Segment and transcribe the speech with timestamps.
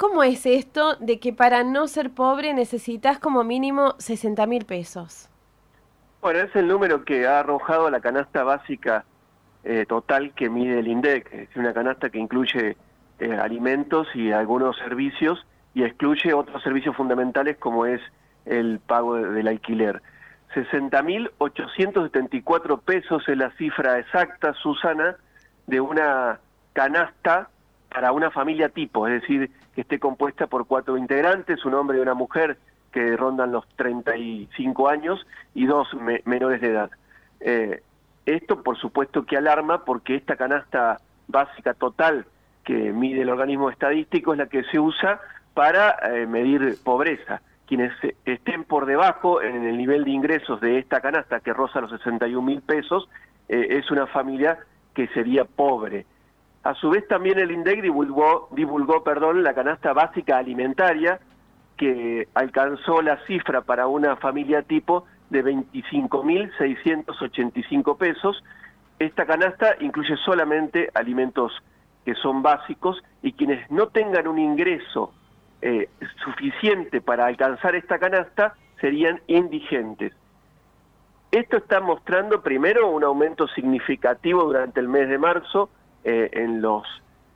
[0.00, 5.28] ¿Cómo es esto de que para no ser pobre necesitas como mínimo 60 mil pesos?
[6.22, 9.04] Bueno, es el número que ha arrojado la canasta básica
[9.62, 12.78] eh, total que mide el INDEC, es una canasta que incluye
[13.18, 18.00] eh, alimentos y algunos servicios y excluye otros servicios fundamentales como es
[18.46, 20.00] el pago del alquiler.
[20.54, 25.16] 60.874 pesos es la cifra exacta, Susana,
[25.66, 26.40] de una
[26.72, 27.50] canasta
[27.90, 29.50] para una familia tipo, es decir,
[29.80, 32.58] que esté compuesta por cuatro integrantes, un hombre y una mujer
[32.92, 35.88] que rondan los 35 años y dos
[36.26, 36.90] menores de edad.
[37.40, 37.82] Eh,
[38.26, 42.26] esto, por supuesto, que alarma porque esta canasta básica total
[42.62, 45.18] que mide el organismo estadístico es la que se usa
[45.54, 47.40] para eh, medir pobreza.
[47.66, 47.92] Quienes
[48.26, 52.42] estén por debajo en el nivel de ingresos de esta canasta que roza los 61
[52.42, 53.08] mil pesos
[53.48, 54.58] eh, es una familia
[54.94, 56.04] que sería pobre.
[56.62, 61.18] A su vez también el INDEC divulgó, divulgó perdón, la canasta básica alimentaria
[61.76, 68.44] que alcanzó la cifra para una familia tipo de 25.685 pesos.
[68.98, 71.62] Esta canasta incluye solamente alimentos
[72.04, 75.14] que son básicos y quienes no tengan un ingreso
[75.62, 75.88] eh,
[76.22, 80.12] suficiente para alcanzar esta canasta serían indigentes.
[81.30, 85.70] Esto está mostrando primero un aumento significativo durante el mes de marzo
[86.04, 86.86] eh, en, los,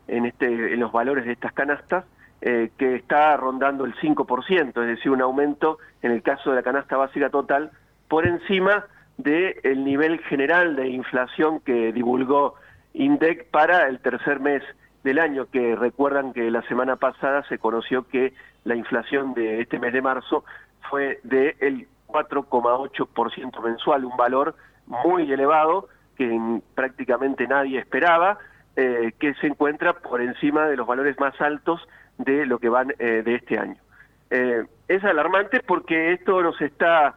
[0.09, 2.05] en, este, en los valores de estas canastas,
[2.41, 6.63] eh, que está rondando el 5%, es decir, un aumento en el caso de la
[6.63, 7.71] canasta básica total
[8.09, 8.85] por encima
[9.17, 12.55] del nivel general de inflación que divulgó
[12.93, 14.63] INDEC para el tercer mes
[15.05, 18.35] del año, que recuerdan que la semana pasada se conoció que
[18.65, 20.45] la inflación de este mes de marzo
[20.91, 24.55] fue del 4,8% mensual, un valor
[24.87, 28.39] muy elevado que prácticamente nadie esperaba,
[28.77, 31.81] eh, que se encuentra por encima de los valores más altos
[32.19, 33.77] de lo que van eh, de este año.
[34.31, 37.17] Eh, es alarmante porque esto nos está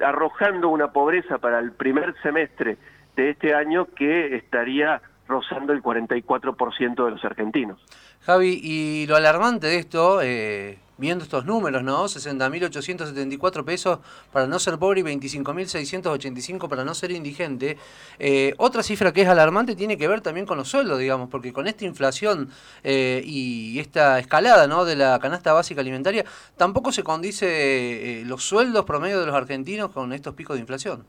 [0.00, 2.78] arrojando una pobreza para el primer semestre
[3.14, 7.80] de este año que estaría rozando el 44% de los argentinos.
[8.22, 12.04] Javi, y lo alarmante de esto, eh, viendo estos números, ¿no?
[12.04, 13.98] 60.874 pesos
[14.32, 17.78] para no ser pobre y 25.685 para no ser indigente.
[18.18, 21.52] Eh, otra cifra que es alarmante tiene que ver también con los sueldos, digamos, porque
[21.52, 22.50] con esta inflación
[22.84, 24.84] eh, y esta escalada, ¿no?
[24.84, 26.24] De la canasta básica alimentaria,
[26.56, 31.04] tampoco se condice los sueldos promedio de los argentinos con estos picos de inflación.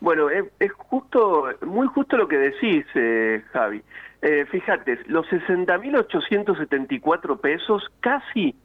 [0.00, 3.82] Bueno, es, justo, muy justo lo que decís, eh, Javi.
[4.22, 8.56] Eh, fíjate, los 60.874 pesos casi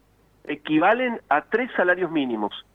[0.48, 2.66] equivalen a tres salarios mínimos.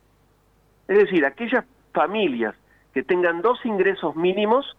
[0.88, 2.54] Es decir, aquellas familias
[2.94, 4.76] que tengan dos ingresos mínimos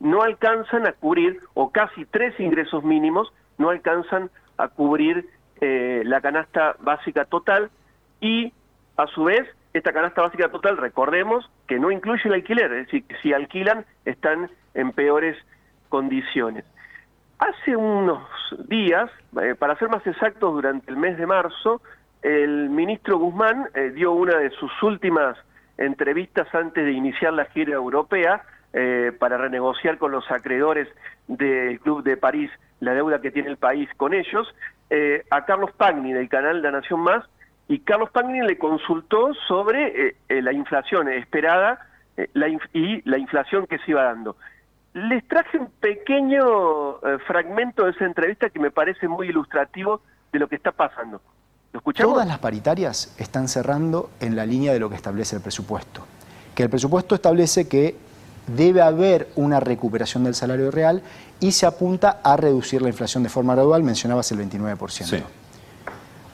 [0.00, 5.28] no alcanzan a cubrir, o casi tres ingresos mínimos, no alcanzan a cubrir
[5.60, 7.70] eh, la canasta básica total
[8.20, 8.52] y
[8.96, 13.04] a su vez esta canasta básica total, recordemos que no incluye el alquiler, es decir,
[13.06, 15.36] que si alquilan están en peores
[15.88, 16.64] condiciones.
[17.38, 18.22] Hace unos
[18.68, 19.10] días,
[19.42, 21.82] eh, para ser más exactos, durante el mes de marzo,
[22.24, 25.36] el ministro Guzmán eh, dio una de sus últimas
[25.78, 28.42] entrevistas antes de iniciar la gira europea
[28.72, 30.88] eh, para renegociar con los acreedores
[31.28, 34.52] del Club de París la deuda que tiene el país con ellos,
[35.30, 37.24] a Carlos Pagni del canal La Nación Más,
[37.68, 41.86] y Carlos Pagnini le consultó sobre eh, eh, la inflación esperada
[42.16, 42.28] eh,
[42.72, 44.36] y la inflación que se iba dando.
[44.92, 50.02] Les traje un pequeño fragmento de esa entrevista que me parece muy ilustrativo
[50.32, 51.20] de lo que está pasando.
[51.74, 52.12] ¿Lo escuchamos?
[52.14, 56.06] Todas las paritarias están cerrando en la línea de lo que establece el presupuesto.
[56.54, 57.96] Que el presupuesto establece que
[58.46, 61.02] debe haber una recuperación del salario real
[61.40, 64.88] y se apunta a reducir la inflación de forma gradual, mencionabas el 29%.
[65.04, 65.16] Sí.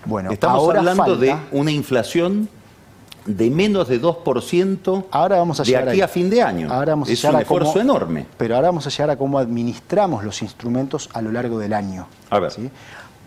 [0.04, 2.50] Bueno, estamos hablando de una inflación
[3.24, 6.70] de menos de 2% ahora vamos a de aquí a fin de año.
[6.70, 8.26] Ahora vamos a es un esfuerzo enorme.
[8.36, 12.08] Pero ahora vamos a llegar a cómo administramos los instrumentos a lo largo del año.
[12.28, 12.52] A ver.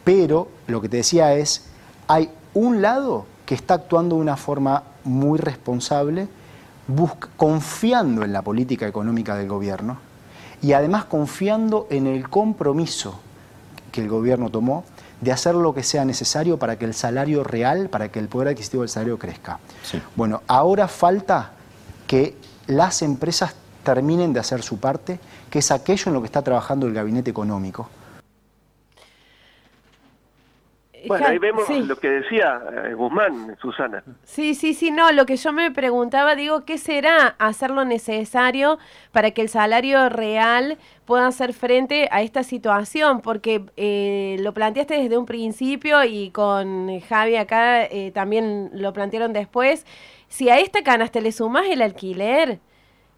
[0.04, 1.73] Pero lo que te decía es,
[2.08, 6.28] hay un lado que está actuando de una forma muy responsable,
[7.38, 9.98] confiando en la política económica del gobierno
[10.62, 13.20] y además confiando en el compromiso
[13.92, 14.84] que el gobierno tomó
[15.22, 18.50] de hacer lo que sea necesario para que el salario real, para que el poder
[18.50, 19.60] adquisitivo del salario crezca.
[20.16, 21.52] Bueno, ahora falta
[22.08, 22.36] que
[22.68, 26.88] las empresas terminen de hacer su parte, que es aquello en lo que está trabajando
[26.88, 27.90] el gabinete económico.
[31.08, 34.04] Bueno, ahí vemos lo que decía eh, Guzmán, Susana.
[34.24, 38.80] Sí, sí, sí, no, lo que yo me preguntaba, digo, ¿qué será hacer lo necesario
[39.12, 43.22] para que el salario real pueda hacer frente a esta situación?
[43.22, 49.34] Porque eh, lo planteaste desde un principio y con Javi acá eh, también lo plantearon
[49.34, 49.86] después.
[50.28, 52.60] Si a esta canasta le sumas el alquiler,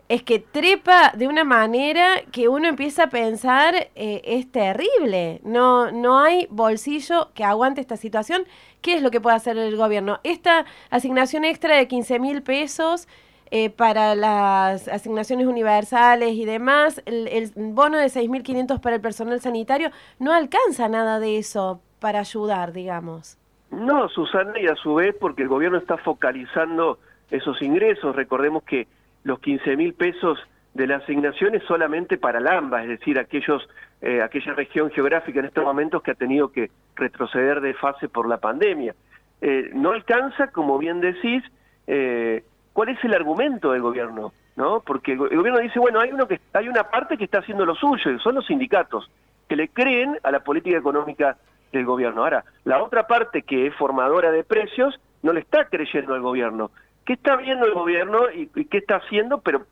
[0.07, 5.41] es que trepa de una manera que uno empieza a pensar eh, es terrible.
[5.43, 8.43] No, no hay bolsillo que aguante esta situación.
[8.81, 10.19] ¿Qué es lo que puede hacer el gobierno?
[10.23, 13.07] Esta asignación extra de 15 mil pesos
[13.49, 19.39] eh, para las asignaciones universales y demás, el, el bono de 6.500 para el personal
[19.39, 23.37] sanitario, no alcanza nada de eso para ayudar, digamos.
[23.71, 26.99] No, Susana, y a su vez porque el gobierno está focalizando
[27.31, 28.15] esos ingresos.
[28.15, 28.87] Recordemos que
[29.25, 30.39] los 15 mil pesos
[30.75, 33.67] de la asignación es solamente para la AMBA, es decir, aquellos,
[34.01, 38.29] eh, aquella región geográfica en estos momentos que ha tenido que retroceder de fase por
[38.29, 38.93] la pandemia.
[39.41, 41.43] Eh, no alcanza, como bien decís,
[41.87, 44.31] eh, ¿cuál es el argumento del gobierno?
[44.55, 44.81] ¿no?
[44.85, 47.73] Porque el, gobierno dice, bueno, hay, uno que, hay una parte que está haciendo lo
[47.73, 49.09] suyo, y son los sindicatos,
[49.49, 51.35] que le creen a la política económica
[51.71, 52.23] del gobierno.
[52.23, 56.69] Ahora, la otra parte que es formadora de precios no le está creyendo al gobierno
[57.05, 59.65] qué está viendo el gobierno y, qué está haciendo, pero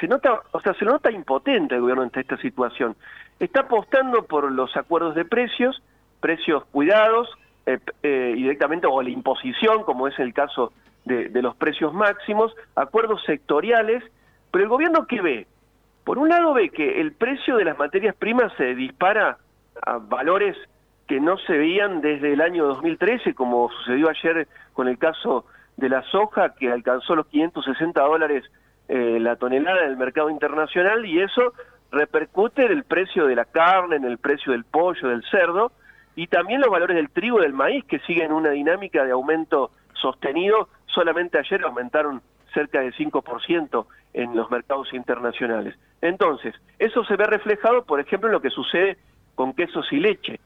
[0.00, 2.96] se nota, o sea, se nota impotente el gobierno ante esta situación.
[3.38, 5.82] Está apostando por los acuerdos de precios,
[6.20, 7.28] precios cuidados,
[7.66, 10.72] eh, eh, directamente, o la imposición, como es el caso
[11.04, 14.02] de, de, los precios máximos, acuerdos sectoriales,
[14.50, 15.46] pero el gobierno ¿qué ve?
[16.04, 19.36] Por un lado ve que el precio de las materias primas se dispara
[19.82, 20.56] a valores
[21.06, 25.46] que no se veían desde el año 2013, como sucedió ayer con el caso
[25.78, 28.44] de la soja que alcanzó los 560 dólares
[28.88, 31.52] eh, la tonelada en el mercado internacional y eso
[31.92, 35.70] repercute en el precio de la carne, en el precio del pollo, del cerdo
[36.16, 39.70] y también los valores del trigo y del maíz que siguen una dinámica de aumento
[39.94, 40.68] sostenido.
[40.86, 42.22] Solamente ayer aumentaron
[42.52, 45.76] cerca de 5% en los mercados internacionales.
[46.00, 48.96] Entonces, eso se ve reflejado, por ejemplo, en lo que sucede
[49.36, 50.40] con quesos y leche,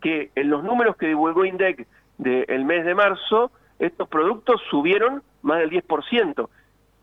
[0.00, 1.88] que en los números que divulgó INDEC
[2.18, 6.48] del mes de marzo, estos productos subieron más del 10%.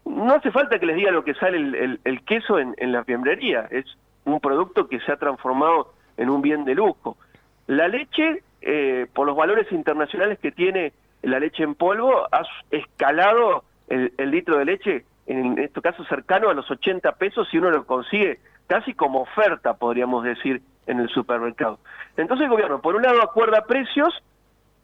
[0.06, 3.85] No hace falta que les diga lo que sale el, queso en, la fiambrería, es
[4.24, 7.18] un producto que se ha transformado en un bien de lujo.
[7.65, 10.94] La leche, eh, por los valores internacionales que tiene
[11.24, 16.53] la leche en polvo, ha escalado el, litro de leche, en este caso cercano a
[16.53, 21.79] los 80 pesos, si uno lo consigue casi como oferta, podríamos decir, en el supermercado.
[22.15, 24.13] Entonces el gobierno, por un lado, acuerda precios,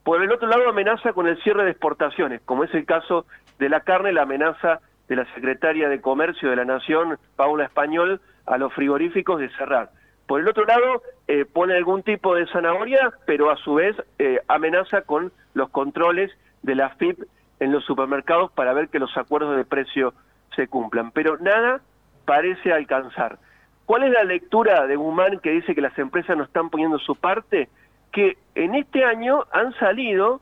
[0.04, 3.26] por el otro lado, amenaza con el cierre de exportaciones, como es el caso
[3.58, 8.20] de la carne, la amenaza de la secretaria de Comercio de la Nación, Paula Español,
[8.46, 9.90] a los frigoríficos de cerrar.
[10.26, 14.40] Por el otro lado, eh, pone algún tipo de zanahoria, pero a su vez eh,
[14.48, 16.30] amenaza con los controles
[16.62, 17.22] de la FIP
[17.60, 20.12] en los supermercados para ver que los acuerdos de precio
[20.54, 21.12] se cumplan.
[21.12, 21.80] Pero nada
[22.24, 23.38] parece alcanzar.
[23.86, 27.16] ¿Cuál es la lectura de Guzmán que dice que las empresas no están poniendo su
[27.16, 27.68] parte?
[28.14, 30.40] Que en este año han salido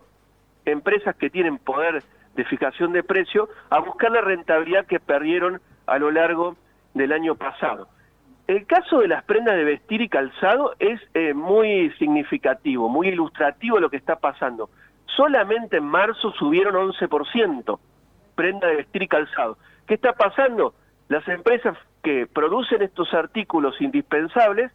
[0.67, 2.03] empresas que tienen poder
[2.37, 6.55] de fijación de precio a buscar la rentabilidad que perdieron a lo largo
[6.93, 7.89] del año pasado.
[8.47, 13.81] El caso de las prendas de vestir y calzado es eh, muy significativo, muy ilustrativo
[13.81, 14.69] lo que está pasando.
[15.07, 17.79] Solamente en marzo subieron 11%
[18.35, 19.57] prenda de vestir y calzado.
[19.87, 20.75] ¿Qué está pasando?
[21.09, 24.73] Las empresas que producen estos artículos indispensables,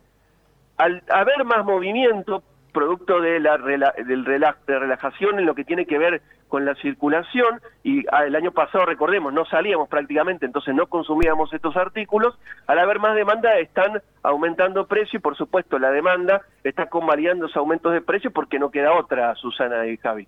[0.77, 2.43] al haber más movimiento,
[2.77, 7.59] producto de la del de relajación en lo que tiene que ver con la circulación.
[7.83, 12.37] Y ah, el año pasado recordemos no salíamos prácticamente entonces no consumíamos estos artículos.
[12.67, 17.57] Al haber más demanda están aumentando precio y por supuesto la demanda está convalidando esos
[17.57, 20.25] aumentos de precio porque no queda otra Susana y Javi